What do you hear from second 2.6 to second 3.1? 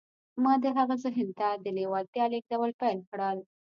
پیل